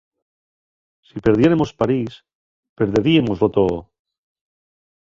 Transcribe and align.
Si 1.07 1.15
perdiéremos 1.25 1.71
París, 1.81 2.11
perderíemoslo 2.77 3.47
too. 3.55 3.77